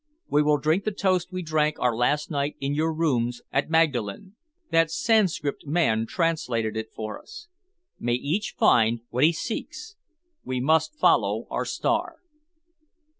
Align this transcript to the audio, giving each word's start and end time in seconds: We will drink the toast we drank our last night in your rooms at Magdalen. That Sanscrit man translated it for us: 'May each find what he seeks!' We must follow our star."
We 0.27 0.41
will 0.41 0.57
drink 0.57 0.83
the 0.83 0.91
toast 0.91 1.31
we 1.31 1.43
drank 1.43 1.77
our 1.79 1.95
last 1.95 2.31
night 2.31 2.55
in 2.59 2.73
your 2.73 2.91
rooms 2.91 3.43
at 3.51 3.69
Magdalen. 3.69 4.35
That 4.71 4.89
Sanscrit 4.89 5.67
man 5.67 6.07
translated 6.07 6.75
it 6.75 6.91
for 6.91 7.21
us: 7.21 7.49
'May 7.99 8.13
each 8.13 8.55
find 8.57 9.01
what 9.11 9.23
he 9.25 9.31
seeks!' 9.31 9.95
We 10.43 10.59
must 10.59 10.95
follow 10.97 11.45
our 11.51 11.65
star." 11.65 12.15